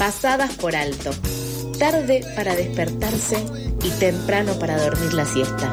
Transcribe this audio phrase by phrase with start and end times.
[0.00, 1.10] pasadas por alto,
[1.78, 3.36] tarde para despertarse
[3.84, 5.70] y temprano para dormir la siesta.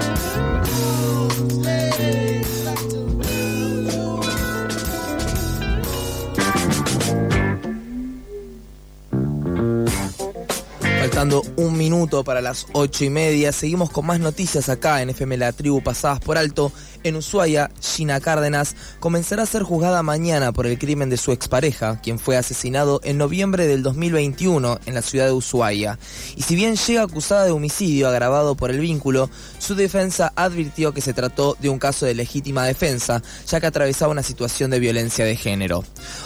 [11.00, 15.38] Faltando un minuto para las ocho y media, seguimos con más noticias acá en FM
[15.38, 16.74] La Tribu Pasadas por Alto.
[17.04, 22.00] En Ushuaia, Gina Cárdenas comenzará a ser juzgada mañana por el crimen de su expareja,
[22.02, 26.00] quien fue asesinado en noviembre del 2021 en la ciudad de Ushuaia.
[26.36, 29.30] Y si bien llega acusada de homicidio agravado por el vínculo,
[29.60, 34.12] su defensa advirtió que se trató de un caso de legítima defensa, ya que atravesaba
[34.12, 35.84] una situación de violencia de género.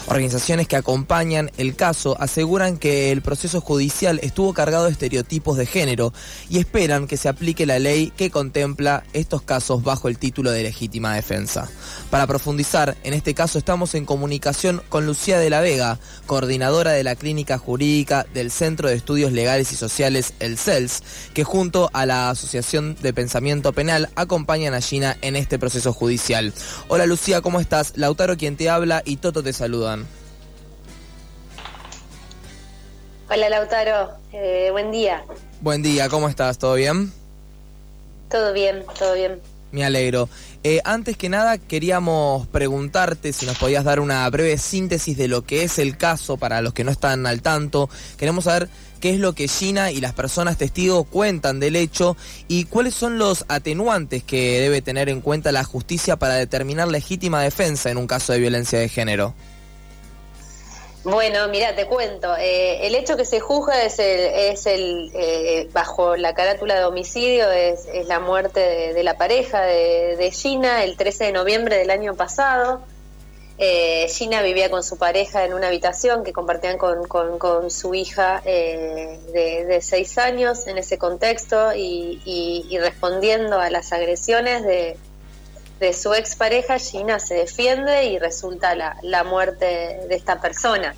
[0.07, 5.65] Organizaciones que acompañan el caso aseguran que el proceso judicial estuvo cargado de estereotipos de
[5.65, 6.13] género
[6.49, 10.63] y esperan que se aplique la ley que contempla estos casos bajo el título de
[10.71, 11.69] legítima defensa.
[12.09, 17.03] Para profundizar, en este caso estamos en comunicación con Lucía de la Vega, coordinadora de
[17.03, 22.05] la Clínica Jurídica del Centro de Estudios Legales y Sociales, el CELS, que junto a
[22.05, 26.53] la Asociación de Pensamiento Penal acompañan a Gina en este proceso judicial.
[26.87, 27.91] Hola Lucía, ¿cómo estás?
[27.97, 30.07] Lautaro quien te habla y Toto te saludan.
[33.29, 35.25] Hola Lautaro, eh, buen día.
[35.59, 36.57] Buen día, ¿cómo estás?
[36.57, 37.11] ¿Todo bien?
[38.29, 39.41] Todo bien, todo bien.
[39.71, 40.27] Me alegro.
[40.63, 45.43] Eh, antes que nada, queríamos preguntarte si nos podías dar una breve síntesis de lo
[45.43, 47.89] que es el caso para los que no están al tanto.
[48.17, 52.15] Queremos saber qué es lo que Gina y las personas testigos cuentan del hecho
[52.47, 57.41] y cuáles son los atenuantes que debe tener en cuenta la justicia para determinar legítima
[57.41, 59.33] defensa en un caso de violencia de género.
[61.03, 62.35] Bueno, mira, te cuento.
[62.37, 66.85] Eh, el hecho que se juzga es el, es el eh, bajo la carátula de
[66.85, 72.15] homicidio, es, la muerte de, la pareja de, Gina el 13 de noviembre del año
[72.15, 72.81] pasado.
[73.57, 78.41] Eh, Gina vivía con su pareja en una habitación que compartían con, con, su hija
[78.45, 84.97] de, de, seis años en ese contexto y, y respondiendo a las agresiones de,
[85.81, 89.65] de su expareja, Gina se defiende y resulta la, muerte
[90.07, 90.93] de esta persona.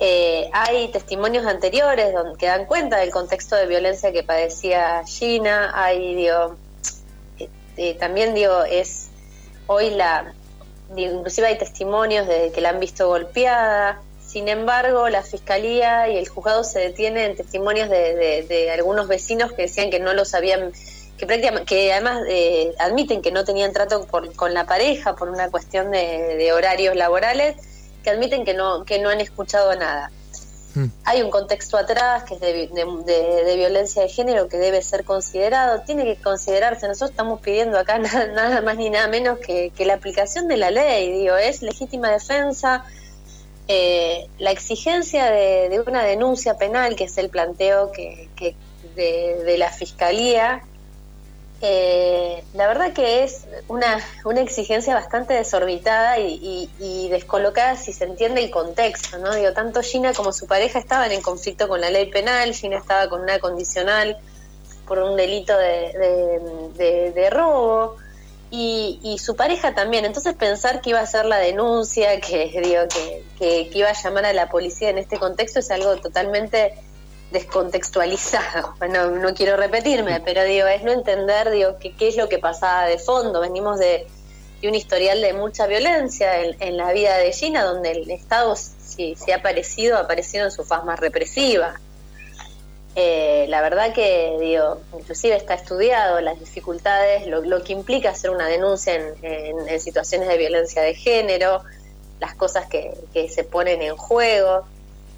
[0.00, 5.70] Eh, hay testimonios anteriores donde, que dan cuenta del contexto de violencia que padecía Gina.
[5.72, 6.56] Hay, digo,
[7.38, 9.06] este, también digo, es
[9.68, 10.34] hoy la,
[10.96, 14.02] inclusive hay testimonios de que la han visto golpeada.
[14.26, 19.52] Sin embargo, la fiscalía y el juzgado se detienen en testimonios de, de algunos vecinos
[19.52, 20.72] que decían que no los habían
[21.20, 25.50] que prácticamente, que además eh, admiten que no tenían trato con la pareja por una
[25.50, 27.56] cuestión de, horarios laborales,
[28.02, 30.10] que admiten que no, que no han escuchado nada.
[30.74, 30.86] Hmm.
[31.04, 36.04] Hay un contexto atrás que es de, violencia de género que debe ser considerado, tiene
[36.04, 36.88] que considerarse.
[36.88, 41.12] Nosotros estamos pidiendo acá nada, más ni nada menos que, la aplicación de la ley,
[41.12, 42.86] digo, es legítima defensa.
[43.68, 48.56] Eh, la exigencia de, una denuncia penal, que es el planteo que, que
[48.96, 50.62] de, la fiscalía,
[51.62, 58.42] eh, la verdad que es una, una exigencia bastante desorbitada y, descolocada si se entiende
[58.42, 59.34] el contexto, ¿no?
[59.34, 63.08] Digo, tanto Gina como su pareja estaban en conflicto con la ley penal, Gina estaba
[63.08, 64.16] con una condicional
[64.86, 67.96] por un delito de, robo
[68.50, 72.82] y, su pareja también, entonces pensar que iba a hacer la denuncia, que, digo,
[73.38, 76.74] que, que iba a llamar a la policía en este contexto es algo totalmente
[77.30, 78.74] descontextualizado.
[78.78, 82.86] Bueno, no quiero repetirme, pero digo, es no entender digo, qué es lo que pasaba
[82.86, 83.40] de fondo.
[83.40, 84.06] Venimos de,
[84.62, 89.36] un historial de mucha violencia en, la vida de Gina, donde el Estado, si, ha
[89.36, 91.80] aparecido, ha aparecido en su faz más represiva.
[92.96, 98.46] Eh, la verdad que, digo, inclusive está estudiado las dificultades, lo, que implica hacer una
[98.48, 101.62] denuncia en, situaciones de violencia de género,
[102.18, 104.64] las cosas que, que se ponen en juego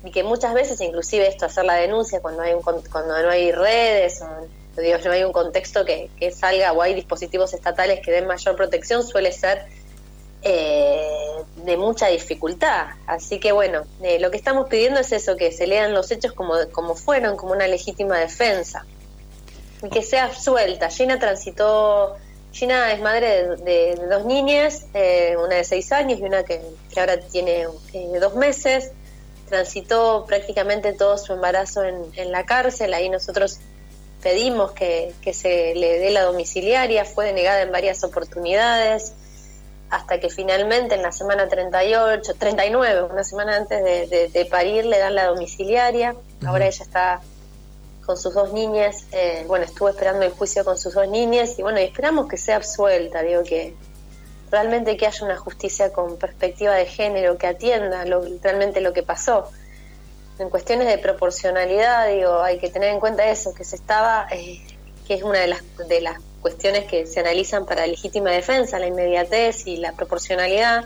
[0.05, 3.53] y que muchas veces inclusive esto hacer la denuncia cuando hay un, cuando no hay
[3.53, 8.27] redes o digo, no hay un contexto que, salga o hay dispositivos estatales que den
[8.27, 9.67] mayor protección suele ser
[10.43, 11.07] eh,
[11.57, 12.87] de mucha dificultad.
[13.07, 16.33] Así que bueno eh, lo que estamos pidiendo es eso que se lean los hechos
[16.33, 18.85] como, como fueron como una legítima defensa.
[19.83, 20.91] Y que sea suelta.
[20.91, 22.17] Gina transitó
[22.53, 26.61] Gina es madre de, dos niñas, eh, una de seis años y una que,
[26.93, 27.67] que ahora tiene
[28.21, 28.93] dos meses
[29.53, 33.59] transitó prácticamente todo su embarazo en, la cárcel, ahí nosotros
[34.23, 39.13] pedimos que, se le dé la domiciliaria, fue denegada en varias oportunidades,
[39.91, 45.15] hasta que finalmente en la semana 38, 39, una semana antes de, parir, le dan
[45.17, 46.17] la domiciliaria.
[46.47, 47.21] Ahora ella está
[48.07, 51.63] con sus dos niñas, eh, bueno, estuvo esperando el juicio con sus dos niñas y
[51.63, 53.75] bueno, esperamos que sea absuelta, digo que
[54.53, 59.03] realmente que haya una justicia con perspectiva de género, que atienda lo, realmente lo que
[59.03, 59.51] pasó.
[60.39, 64.61] en cuestiones de proporcionalidad, digo, hay que tener en cuenta eso, que se estaba, eh,
[65.07, 68.87] que es una de las, de las cuestiones que se analizan para legítima defensa, la
[68.87, 70.85] inmediatez y la proporcionalidad.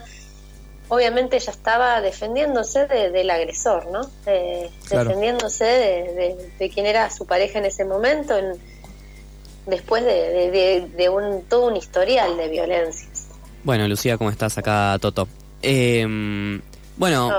[0.88, 4.08] Obviamente ella estaba defendiéndose del agresor, ¿no?
[4.24, 8.60] Defendiéndose de, de, quién era su pareja en ese momento, en,
[9.66, 13.15] después de, un, todo un historial de violencias.
[13.66, 15.26] Bueno, Lucía, ¿cómo estás acá, Toto?
[15.60, 16.06] Eh,
[16.96, 17.32] bueno,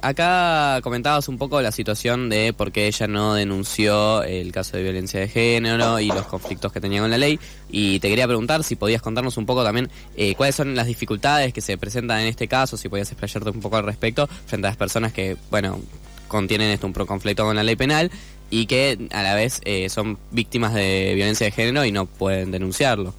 [0.00, 4.84] acá comentabas un poco la situación de por qué ella no denunció el caso de
[4.84, 7.38] violencia de género y los conflictos que tenía con la ley.
[7.68, 11.52] Y te quería preguntar si podías contarnos un poco también eh, cuáles son las dificultades
[11.52, 14.70] que se presentan en este caso, si podías explayarte un poco al respecto frente a
[14.70, 15.78] las personas que, bueno,
[16.26, 18.10] contienen esto un conflicto con la ley penal
[18.48, 22.50] y que a la vez eh, son víctimas de violencia de género y no pueden
[22.50, 23.12] denunciarlo.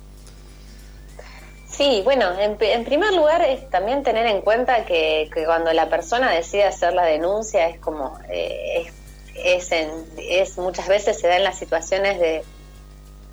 [1.76, 6.64] Sí, bueno, en, primer lugar es también tener en cuenta que, cuando la persona decide
[6.64, 8.90] hacer la denuncia es como, eh,
[9.36, 9.70] es,
[10.18, 12.44] es, muchas veces se da en las situaciones de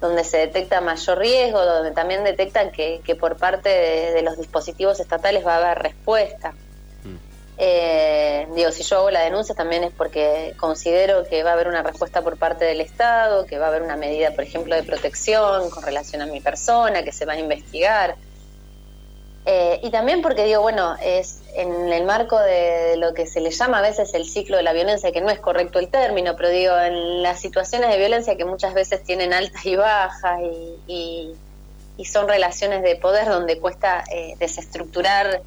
[0.00, 5.47] donde se detecta mayor riesgo, donde también detectan que, por parte de, los dispositivos estatales
[5.47, 6.50] va a haber respuesta.
[7.05, 7.17] Mm.
[7.59, 11.69] Eh, digo, si yo hago la denuncia también es porque considero que va a haber
[11.69, 14.83] una respuesta por parte del Estado, que va a haber una medida, por ejemplo, de
[14.83, 18.17] protección con relación a mi persona, que se va a investigar.
[19.44, 23.50] Eh, y también porque digo, bueno, es en el marco de lo que se le
[23.50, 26.49] llama a veces el ciclo de la violencia, que no es correcto el término, pero
[26.49, 30.41] digo, en las situaciones de violencia que muchas veces tienen altas y bajas
[30.87, 31.35] y,
[32.05, 35.41] son relaciones de poder donde cuesta eh, desestructurar,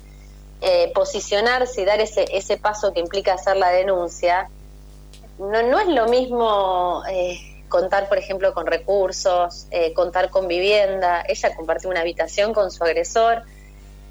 [0.62, 4.48] eh, posicionarse y dar ese, ese paso que implica hacer la denuncia,
[5.38, 7.04] no, no es lo mismo
[7.68, 13.44] contar, por ejemplo, con recursos, contar con vivienda, ella compartió una habitación con su agresor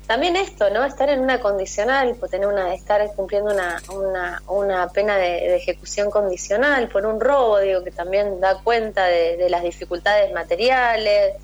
[0.06, 0.84] también esto, ¿no?
[0.84, 6.10] Estar en una condicional, pues tener una, estar cumpliendo una, una, una pena de, ejecución
[6.10, 11.34] condicional por un robo, digo, que también da cuenta de, las dificultades materiales.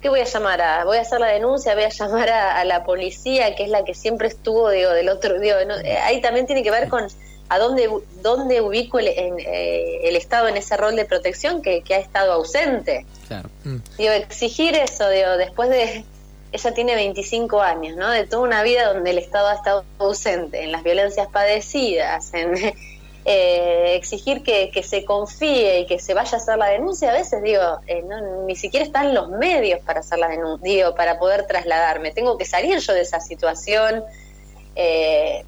[0.00, 0.84] ¿Qué voy a llamar a?
[0.84, 3.94] Voy a hacer la denuncia, voy a llamar a, la policía, que es la que
[3.94, 7.08] siempre estuvo, digo, del otro, digo, eh, ahí también tiene que ver con
[7.48, 7.90] a dónde,
[8.22, 11.98] dónde ubico el, en, eh, el Estado en ese rol de protección que, que ha
[11.98, 13.04] estado ausente.
[13.28, 13.50] Claro.
[13.98, 16.04] Digo, exigir eso, digo, después de
[16.54, 18.08] ella tiene 25 años, ¿no?
[18.10, 22.54] De toda una vida donde el Estado ha estado ausente en las violencias padecidas, en
[23.24, 27.42] eh, exigir que, se confíe y que se vaya a hacer la denuncia, a veces
[27.42, 28.04] digo, eh,
[28.46, 32.44] ni siquiera están los medios para hacer la denuncia, digo, para poder trasladarme, tengo que
[32.44, 34.04] salir yo de esa situación.
[34.76, 35.44] Eh,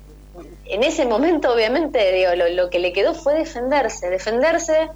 [0.64, 4.90] en ese momento, obviamente, digo, lo, que le quedó fue defenderse, defenderse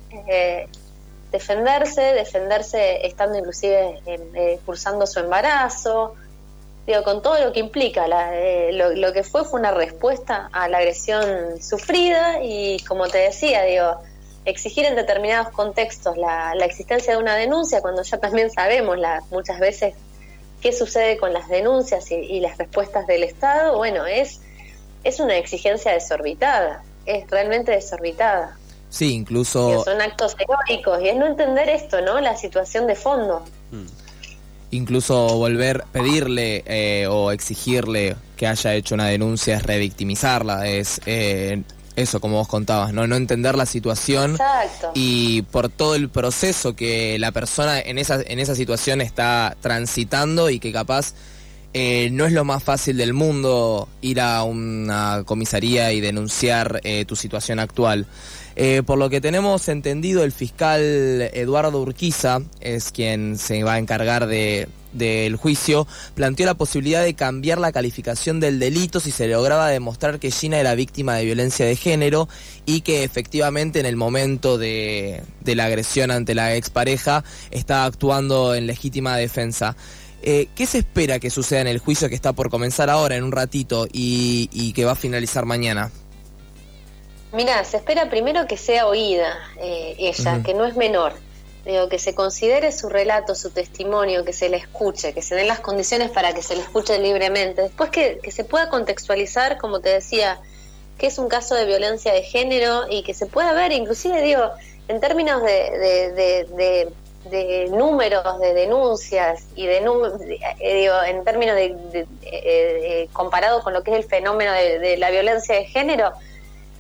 [1.30, 6.14] defenderse, defenderse estando inclusive eh, cursando su embarazo,
[6.86, 8.06] digo, con todo lo que implica.
[8.34, 13.62] Eh, lo, que fue fue una respuesta a la agresión sufrida y, como te decía,
[13.62, 14.00] digo,
[14.44, 19.60] exigir en determinados contextos la, existencia de una denuncia cuando ya también sabemos la, muchas
[19.60, 19.94] veces
[20.60, 24.40] qué sucede con las denuncias y, las respuestas del Estado, bueno, es,
[25.04, 28.58] es una exigencia desorbitada, es realmente desorbitada.
[28.90, 29.84] Sí, incluso...
[29.84, 32.20] son actos teóricos y es no entender esto, ¿no?
[32.20, 33.44] La situación de fondo.
[33.70, 33.86] Mm.
[34.72, 41.62] Incluso volver, pedirle eh, o exigirle que haya hecho una denuncia es revictimizarla, es eh,
[41.96, 43.06] eso como vos contabas, ¿no?
[43.06, 44.92] No entender la situación Exacto.
[44.94, 50.50] y por todo el proceso que la persona en esa, en esa situación está transitando
[50.50, 51.14] y que capaz
[51.72, 57.16] eh, no es lo más fácil del mundo ir a una comisaría y denunciar tu
[57.16, 58.06] situación actual.
[58.56, 60.80] Eh, por lo que tenemos entendido, el fiscal
[61.32, 67.58] Eduardo Urquiza es quien se va a encargar del juicio, planteó la posibilidad de cambiar
[67.58, 71.76] la calificación del delito si se lograba demostrar que Gina era víctima de violencia de
[71.76, 72.28] género
[72.66, 78.66] y que efectivamente en el momento de, la agresión ante la expareja estaba actuando en
[78.66, 79.76] legítima defensa.
[80.22, 83.24] Eh, ¿Qué se espera que suceda en el juicio que está por comenzar ahora en
[83.24, 85.90] un ratito y que va a finalizar mañana?
[87.32, 91.12] Mira, se espera primero que sea oída eh, ella, que no es menor.
[91.64, 95.46] Digo, que se considere su relato, su testimonio, que se le escuche, que se den
[95.46, 97.62] las condiciones para que se le escuche libremente.
[97.62, 100.40] Después que, se pueda contextualizar, como te decía,
[100.98, 104.50] que es un caso de violencia de género y que se pueda ver, inclusive digo,
[104.88, 106.88] en términos de, de,
[107.70, 113.92] números de denuncias y de, eh, digo, en términos de, eh, comparado con lo que
[113.92, 116.12] es el fenómeno de, la violencia de género,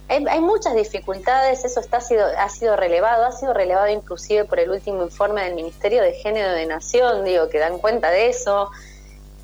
[0.08, 4.58] hay, muchas dificultades, eso está, ha, sido, ha sido relevado, ha sido relevado inclusive por
[4.58, 8.70] el último informe del Ministerio de Género de Nación, digo, que dan cuenta de eso.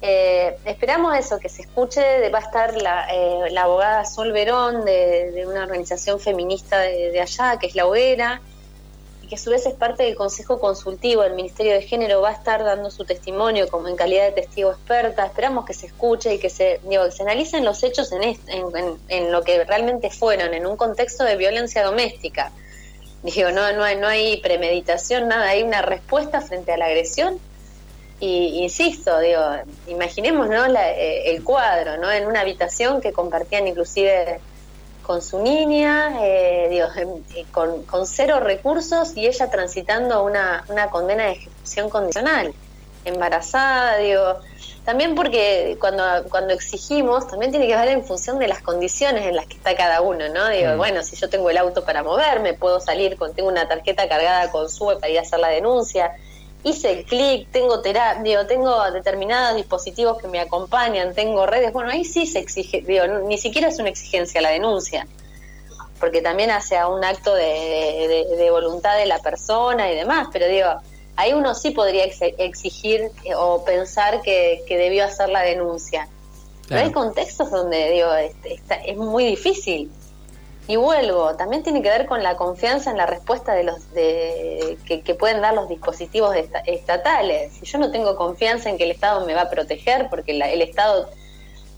[0.03, 4.85] Eh, esperamos eso, que se escuche, va a estar la, eh, la abogada Sol Verón
[4.85, 8.41] de, una organización feminista de, allá, que es La Hoguera,
[9.27, 12.33] que a su vez es parte del Consejo Consultivo del Ministerio de Género, va a
[12.33, 15.27] estar dando su testimonio como en calidad de testigo experta.
[15.27, 19.33] Esperamos que se escuche y que se, digo, se analicen los hechos en, en, en,
[19.33, 22.53] lo que realmente fueron, en un contexto de violencia doméstica.
[23.23, 27.41] Digo, no, no, hay, no hay premeditación, nada, hay una respuesta frente a la agresión
[28.21, 29.43] y insisto, digo,
[29.89, 30.67] imaginemos ¿no?
[30.67, 32.11] Eh, el cuadro, ¿no?
[32.11, 34.41] En una habitación que compartían inclusive
[35.07, 41.25] con su niña, eh, digo, eh, con, cero recursos y ella transitando una, una condena
[41.25, 42.53] de ejecución condicional,
[43.05, 44.41] embarazada, digo,
[44.85, 49.37] también porque cuando, cuando exigimos, también tiene que ver en función de las condiciones en
[49.37, 50.49] las que está cada uno, ¿no?
[50.49, 50.77] Digo, mm.
[50.77, 54.51] bueno, si yo tengo el auto para moverme, puedo salir, con, tengo una tarjeta cargada
[54.51, 56.17] con SUBE para ir a hacer la denuncia,
[56.65, 62.27] hice clic, tengo terapia, tengo determinados dispositivos que me acompañan, tengo redes, bueno, ahí sí
[62.27, 65.07] se exige, digo, ni siquiera es una exigencia la denuncia,
[66.01, 70.69] porque también hace a un acto de, voluntad de la persona y demás, pero digo,
[71.17, 76.09] ahí uno sí podría exigir eh, o pensar que, debió hacer la denuncia.
[76.69, 78.61] Pero hay contextos donde, digo, este,
[78.91, 79.89] es muy difícil.
[80.69, 84.77] Y vuelvo, también tiene que ver con la confianza en la respuesta de los de,
[84.85, 86.35] que, pueden dar los dispositivos
[86.67, 87.53] estatales.
[87.53, 90.63] Si yo no tengo confianza en que el Estado me va a proteger, porque el
[90.63, 91.09] Estado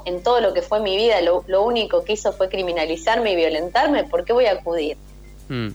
[0.06, 4.04] en todo lo que fue mi vida lo, único que hizo fue criminalizarme y violentarme,
[4.04, 4.96] ¿por qué voy a acudir?
[5.48, 5.68] Mm.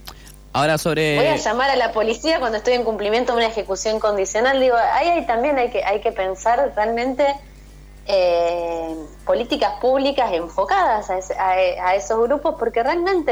[0.54, 1.16] Ahora sobre...
[1.16, 4.60] Voy a llamar a la policía cuando estoy en cumplimiento de una ejecución condicional.
[4.60, 7.26] Digo, ahí, ahí también hay que, hay que pensar realmente
[8.06, 8.96] eh,
[9.26, 13.32] políticas públicas enfocadas a, esos grupos, porque realmente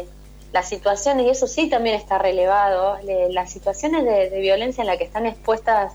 [0.00, 0.08] eh,
[0.52, 2.98] las situaciones, y eso sí también está relevado,
[3.30, 5.92] las situaciones de, violencia en las que están expuestas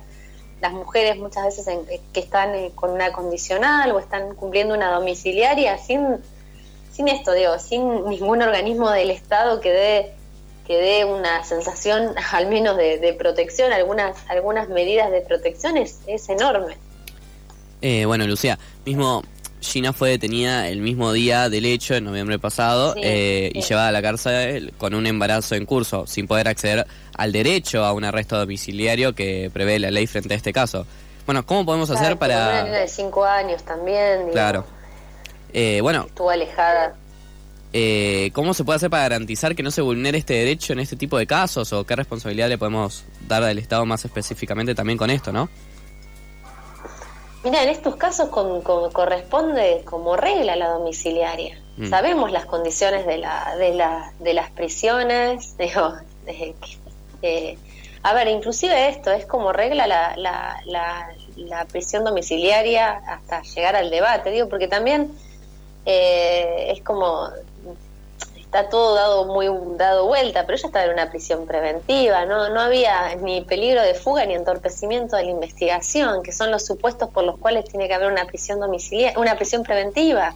[0.61, 1.67] las mujeres muchas veces
[2.13, 6.19] que están eh, con una condicional o están cumpliendo una domiciliaria sin,
[6.93, 10.13] sin esto, digo, sin ningún organismo del Estado que dé
[10.65, 16.77] que dé una sensación al menos de, protección, algunas, algunas medidas de protección es enorme.
[17.85, 19.23] Eh, bueno, Lucía, mismo
[19.59, 23.91] Gina fue detenida el mismo día del hecho, en noviembre pasado, eh, y llevada a
[23.91, 28.37] la cárcel con un embarazo en curso, sin poder acceder al derecho a un arresto
[28.37, 30.87] domiciliario que prevé la ley frente a este caso.
[31.25, 32.51] Bueno, ¿cómo podemos hacer para...?
[32.51, 34.29] Una niña de cinco años también.
[34.31, 34.65] Claro.
[35.51, 36.05] Eh, bueno.
[36.07, 36.95] Estuvo alejada.
[38.31, 41.17] ¿Cómo se puede hacer para garantizar que no se vulnere este derecho en este tipo
[41.17, 41.73] de casos?
[41.73, 45.49] ¿O qué responsabilidad le podemos dar al Estado más específicamente también con esto, no?
[47.43, 51.59] Mira, en estos casos corresponde como regla la domiciliaria.
[51.77, 51.89] Mm.
[51.89, 55.57] Sabemos las condiciones de, la, de, la, de las prisiones.
[55.57, 55.93] Digo,
[58.03, 63.89] a ver, inclusive esto es como regla la, la, la, prisión domiciliaria hasta llegar al
[63.89, 65.11] debate, digo, porque también
[65.85, 67.29] eh, es como
[68.53, 72.61] está todo dado muy dado vuelta, pero ella estaba en una prisión preventiva, no, no
[72.61, 77.23] había ni peligro de fuga ni entorpecimiento de la investigación, que son los supuestos por
[77.23, 80.33] los cuales tiene que haber una prisión domiciliaria, una prisión preventiva.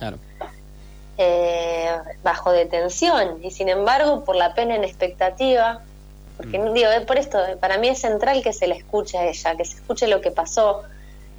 [1.19, 1.89] Eh,
[2.21, 5.81] bajo detención y sin embargo por la pena en expectativa
[6.37, 6.73] porque mm.
[6.73, 9.77] digo por esto para mí es central que se le escuche a ella que se
[9.77, 10.83] escuche lo que pasó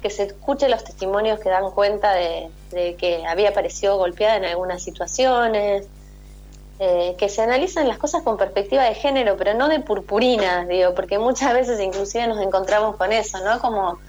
[0.01, 4.43] que se escuche los testimonios que dan cuenta de, de que había aparecido golpeada en
[4.43, 5.87] algunas situaciones
[6.81, 10.95] eh, que se analizan las cosas con perspectiva de género, pero no de purpurina, digo,
[10.95, 13.59] porque muchas veces inclusive nos encontramos con eso, ¿no?
[13.59, 13.99] Como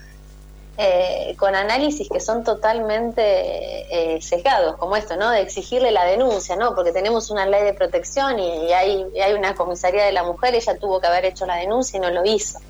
[0.79, 5.31] eh, con análisis que son totalmente eh, sesgados, como esto, ¿no?
[5.31, 6.77] De exigirle la denuncia, ¿no?
[6.77, 10.79] Porque tenemos una ley de protección y, hay, hay, una comisaría de la mujer, ella
[10.79, 12.61] tuvo que haber hecho la denuncia y no lo hizo.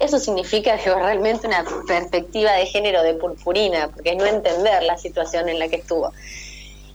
[0.00, 4.98] Eso significa que realmente una perspectiva de género de purpurina, porque es no entender la
[4.98, 6.12] situación en la que estuvo.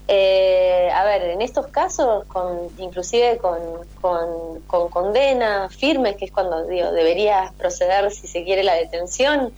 [0.08, 3.60] Eh, a ver, en estos casos, con, inclusive con,
[4.02, 9.52] con, condena firme, que es cuando digo, debería proceder si se quiere la detención,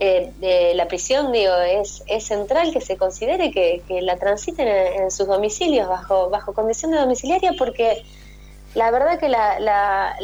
[0.00, 5.10] eh, de la prisión, digo, es, es central que se considere que, la transiten en,
[5.12, 8.04] sus domicilios bajo, bajo condición de domiciliaria, porque
[8.74, 10.16] la verdad que la, la,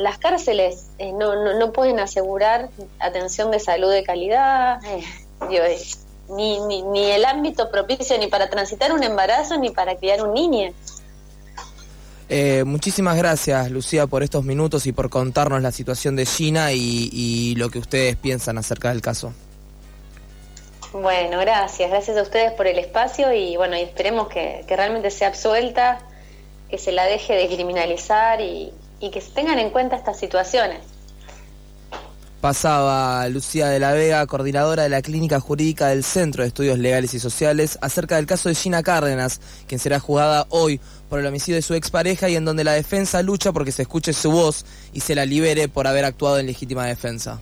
[0.00, 4.80] las cárceles eh, no, no, no, pueden asegurar atención de salud de calidad.
[5.48, 5.62] digo,
[6.36, 10.34] ni, ni, ni el ámbito propicio ni para transitar un embarazo ni para criar un
[10.34, 10.72] niño.
[12.34, 17.54] Eh, muchísimas gracias, Lucía, por estos minutos y por contarnos la situación de Gina y,
[17.56, 19.34] lo que ustedes piensan acerca del caso.
[20.94, 25.28] Bueno, gracias, gracias a ustedes por el espacio y bueno, y esperemos que, realmente sea
[25.28, 25.98] absuelta,
[26.70, 30.80] que se la deje de criminalizar y, y que se tengan en cuenta estas situaciones.
[32.42, 37.14] Pasaba Lucía de la Vega, coordinadora de la Clínica Jurídica del Centro de Estudios Legales
[37.14, 41.54] y Sociales, acerca del caso de Gina Cárdenas, quien será juzgada hoy por el homicidio
[41.54, 44.98] de su expareja y en donde la defensa lucha porque se escuche su voz y
[44.98, 47.38] se la libere por haber actuado en legítima defensa.